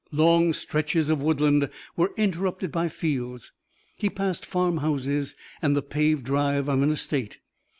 [0.11, 3.51] Long stretches of woodland were interrupted by fields.
[3.95, 7.37] He passed farmhouses and the paved drive of an estate.